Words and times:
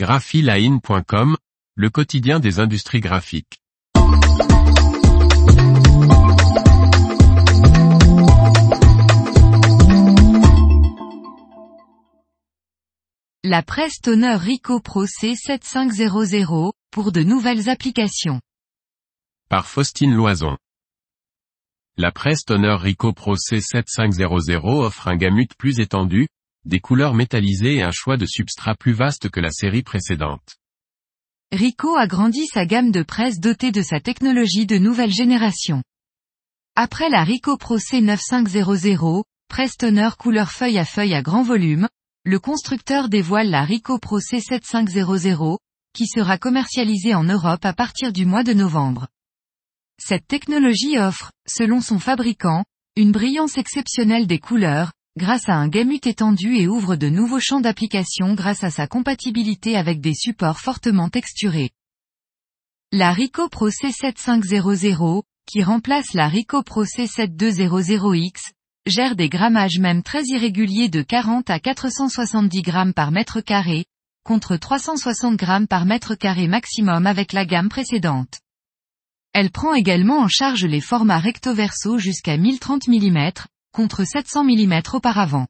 graphiline.com, 0.00 1.36
le 1.74 1.90
quotidien 1.90 2.40
des 2.40 2.58
industries 2.58 3.00
graphiques. 3.00 3.60
La 13.44 13.62
presse 13.62 14.00
toner 14.00 14.36
Ricoh 14.36 14.80
Pro 14.80 15.04
C7500, 15.04 16.72
pour 16.90 17.12
de 17.12 17.22
nouvelles 17.22 17.68
applications. 17.68 18.40
Par 19.50 19.66
Faustine 19.66 20.14
Loison. 20.14 20.56
La 21.98 22.10
presse 22.10 22.46
toner 22.46 22.74
Ricoh 22.80 23.12
Pro 23.12 23.36
C7500 23.36 24.64
offre 24.64 25.08
un 25.08 25.16
gamut 25.16 25.50
plus 25.58 25.78
étendu, 25.78 26.26
des 26.64 26.80
couleurs 26.80 27.14
métallisées 27.14 27.76
et 27.76 27.82
un 27.82 27.90
choix 27.90 28.16
de 28.16 28.26
substrat 28.26 28.74
plus 28.74 28.92
vaste 28.92 29.30
que 29.30 29.40
la 29.40 29.50
série 29.50 29.82
précédente. 29.82 30.56
Ricoh 31.52 31.96
a 31.96 32.06
grandi 32.06 32.46
sa 32.46 32.64
gamme 32.64 32.92
de 32.92 33.02
presse 33.02 33.40
dotée 33.40 33.72
de 33.72 33.82
sa 33.82 34.00
technologie 34.00 34.66
de 34.66 34.78
nouvelle 34.78 35.12
génération. 35.12 35.82
Après 36.76 37.08
la 37.08 37.24
Ricoh 37.24 37.56
Pro 37.56 37.78
C9500, 37.78 39.24
presse 39.48 39.76
toner 39.76 40.10
couleur 40.18 40.52
feuille 40.52 40.78
à 40.78 40.84
feuille 40.84 41.14
à 41.14 41.22
grand 41.22 41.42
volume, 41.42 41.88
le 42.24 42.38
constructeur 42.38 43.08
dévoile 43.08 43.50
la 43.50 43.64
Ricoh 43.64 43.98
Pro 43.98 44.20
C7500, 44.20 45.58
qui 45.92 46.06
sera 46.06 46.38
commercialisée 46.38 47.14
en 47.14 47.24
Europe 47.24 47.64
à 47.64 47.72
partir 47.72 48.12
du 48.12 48.26
mois 48.26 48.44
de 48.44 48.52
novembre. 48.52 49.08
Cette 49.98 50.26
technologie 50.28 50.98
offre, 50.98 51.32
selon 51.48 51.80
son 51.80 51.98
fabricant, 51.98 52.64
une 52.96 53.12
brillance 53.12 53.58
exceptionnelle 53.58 54.26
des 54.26 54.38
couleurs, 54.38 54.92
grâce 55.20 55.50
à 55.50 55.54
un 55.54 55.68
gamut 55.68 56.06
étendu 56.06 56.56
et 56.56 56.66
ouvre 56.66 56.96
de 56.96 57.10
nouveaux 57.10 57.40
champs 57.40 57.60
d'application 57.60 58.32
grâce 58.32 58.64
à 58.64 58.70
sa 58.70 58.86
compatibilité 58.86 59.76
avec 59.76 60.00
des 60.00 60.14
supports 60.14 60.58
fortement 60.58 61.10
texturés. 61.10 61.72
La 62.90 63.12
Ricoh 63.12 63.50
Pro 63.50 63.68
C7500, 63.68 65.22
qui 65.44 65.62
remplace 65.62 66.14
la 66.14 66.26
Ricoh 66.26 66.62
Pro 66.62 66.86
C7200X, 66.86 68.52
gère 68.86 69.14
des 69.14 69.28
grammages 69.28 69.78
même 69.78 70.02
très 70.02 70.22
irréguliers 70.24 70.88
de 70.88 71.02
40 71.02 71.50
à 71.50 71.60
470 71.60 72.62
grammes 72.62 72.94
par 72.94 73.10
mètre 73.10 73.42
carré, 73.42 73.84
contre 74.24 74.56
360 74.56 75.36
grammes 75.36 75.68
par 75.68 75.84
mètre 75.84 76.14
carré 76.14 76.48
maximum 76.48 77.06
avec 77.06 77.34
la 77.34 77.44
gamme 77.44 77.68
précédente. 77.68 78.40
Elle 79.34 79.50
prend 79.50 79.74
également 79.74 80.20
en 80.20 80.28
charge 80.28 80.64
les 80.64 80.80
formats 80.80 81.20
recto-verso 81.20 81.98
jusqu'à 81.98 82.38
1030 82.38 82.88
mm, 82.88 83.32
contre 83.72 84.04
700 84.04 84.44
mm 84.44 84.80
auparavant. 84.92 85.46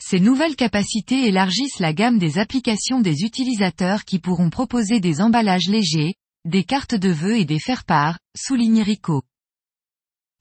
Ces 0.00 0.20
nouvelles 0.20 0.56
capacités 0.56 1.28
élargissent 1.28 1.78
la 1.78 1.92
gamme 1.92 2.18
des 2.18 2.38
applications 2.38 3.00
des 3.00 3.22
utilisateurs 3.22 4.04
qui 4.04 4.18
pourront 4.18 4.50
proposer 4.50 5.00
des 5.00 5.20
emballages 5.20 5.68
légers, 5.68 6.14
des 6.44 6.64
cartes 6.64 6.94
de 6.94 7.10
vœux 7.10 7.36
et 7.36 7.44
des 7.44 7.60
faire-part, 7.60 8.18
souligne 8.36 8.82
Rico. 8.82 9.22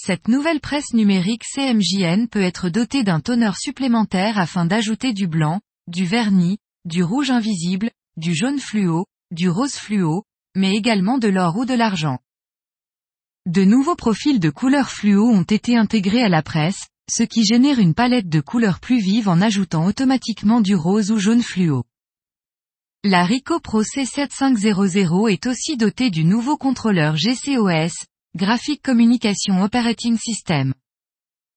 Cette 0.00 0.28
nouvelle 0.28 0.60
presse 0.60 0.92
numérique 0.92 1.42
CMJN 1.44 2.28
peut 2.28 2.42
être 2.42 2.68
dotée 2.68 3.02
d'un 3.02 3.18
toner 3.18 3.50
supplémentaire 3.58 4.38
afin 4.38 4.64
d'ajouter 4.64 5.12
du 5.12 5.26
blanc, 5.26 5.60
du 5.88 6.04
vernis, 6.04 6.58
du 6.84 7.02
rouge 7.02 7.32
invisible, 7.32 7.90
du 8.16 8.34
jaune 8.34 8.60
fluo, 8.60 9.06
du 9.32 9.48
rose 9.48 9.74
fluo, 9.74 10.22
mais 10.54 10.76
également 10.76 11.18
de 11.18 11.28
l'or 11.28 11.56
ou 11.56 11.64
de 11.64 11.74
l'argent. 11.74 12.18
De 13.48 13.64
nouveaux 13.64 13.96
profils 13.96 14.40
de 14.40 14.50
couleurs 14.50 14.90
fluo 14.90 15.26
ont 15.26 15.42
été 15.42 15.74
intégrés 15.74 16.22
à 16.22 16.28
la 16.28 16.42
presse, 16.42 16.88
ce 17.10 17.22
qui 17.22 17.46
génère 17.46 17.78
une 17.78 17.94
palette 17.94 18.28
de 18.28 18.42
couleurs 18.42 18.78
plus 18.78 19.00
vives 19.00 19.26
en 19.26 19.40
ajoutant 19.40 19.86
automatiquement 19.86 20.60
du 20.60 20.74
rose 20.74 21.10
ou 21.10 21.16
jaune 21.16 21.40
fluo. 21.40 21.84
La 23.04 23.24
Ricoh 23.24 23.58
Pro 23.58 23.82
C7500 23.82 25.32
est 25.32 25.46
aussi 25.46 25.78
dotée 25.78 26.10
du 26.10 26.24
nouveau 26.24 26.58
contrôleur 26.58 27.16
GCOS, 27.16 27.94
Graphic 28.36 28.82
Communication 28.82 29.62
Operating 29.62 30.18
System. 30.18 30.74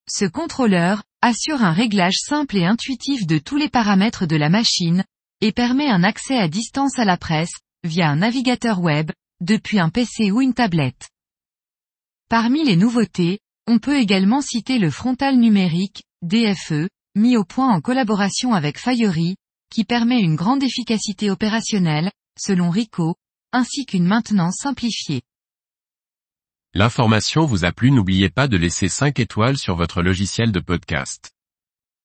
Ce 0.09 0.23
contrôleur, 0.23 1.03
assure 1.21 1.61
un 1.61 1.73
réglage 1.73 2.19
simple 2.25 2.55
et 2.55 2.65
intuitif 2.65 3.27
de 3.27 3.37
tous 3.37 3.57
les 3.57 3.67
paramètres 3.67 4.25
de 4.25 4.37
la 4.37 4.47
machine, 4.47 5.03
et 5.41 5.51
permet 5.51 5.89
un 5.89 6.05
accès 6.05 6.37
à 6.37 6.47
distance 6.47 6.99
à 6.99 7.03
la 7.03 7.17
presse, 7.17 7.59
via 7.83 8.09
un 8.09 8.15
navigateur 8.15 8.79
web, 8.79 9.11
depuis 9.41 9.77
un 9.77 9.89
PC 9.89 10.31
ou 10.31 10.39
une 10.39 10.53
tablette. 10.53 11.10
Parmi 12.31 12.63
les 12.63 12.77
nouveautés, 12.77 13.39
on 13.67 13.77
peut 13.77 13.97
également 13.97 14.39
citer 14.39 14.79
le 14.79 14.89
frontal 14.89 15.35
numérique, 15.35 16.05
DFE, 16.21 16.87
mis 17.13 17.35
au 17.35 17.43
point 17.43 17.67
en 17.67 17.81
collaboration 17.81 18.53
avec 18.53 18.79
Fiery, 18.79 19.35
qui 19.69 19.83
permet 19.83 20.21
une 20.21 20.37
grande 20.37 20.63
efficacité 20.63 21.29
opérationnelle, 21.29 22.09
selon 22.39 22.69
Rico, 22.69 23.15
ainsi 23.51 23.85
qu'une 23.85 24.05
maintenance 24.05 24.59
simplifiée. 24.61 25.23
L'information 26.73 27.43
vous 27.43 27.65
a 27.65 27.73
plu 27.73 27.91
n'oubliez 27.91 28.29
pas 28.29 28.47
de 28.47 28.55
laisser 28.55 28.87
5 28.87 29.19
étoiles 29.19 29.57
sur 29.57 29.75
votre 29.75 30.01
logiciel 30.01 30.53
de 30.53 30.61
podcast. 30.61 31.31